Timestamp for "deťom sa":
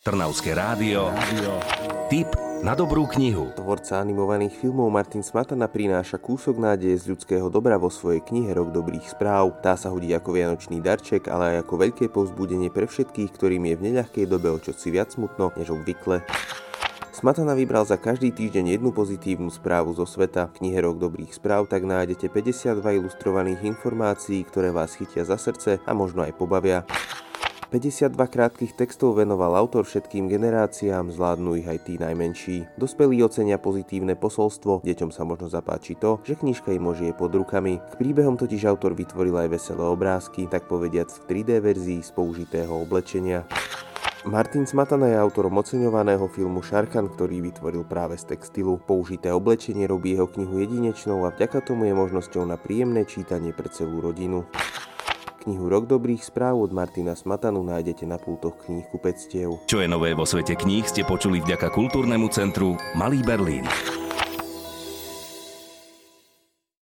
34.82-35.22